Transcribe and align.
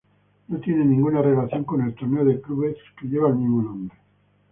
No 0.47 0.57
tiene 0.59 0.83
ninguna 0.83 1.21
relación 1.21 1.63
con 1.63 1.81
el 1.81 1.93
torneo 1.93 2.25
de 2.25 2.41
clubes 2.41 2.75
que 2.99 3.05
lleva 3.07 3.29
el 3.29 3.35
mismo 3.35 3.61
nombre. 3.61 3.95